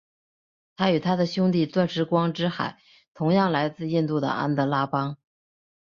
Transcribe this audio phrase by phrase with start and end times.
[0.77, 2.79] 它与它的兄弟钻石光之海
[3.13, 5.17] 同样来自印度的安德拉邦。